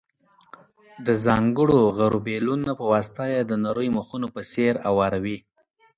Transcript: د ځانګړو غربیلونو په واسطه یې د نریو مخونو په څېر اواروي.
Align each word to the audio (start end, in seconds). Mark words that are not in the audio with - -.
د 1.05 1.07
ځانګړو 1.25 1.79
غربیلونو 1.97 2.71
په 2.79 2.85
واسطه 2.91 3.23
یې 3.33 3.41
د 3.45 3.51
نریو 3.63 3.95
مخونو 3.97 4.27
په 4.35 4.41
څېر 4.51 4.73
اواروي. 4.89 5.37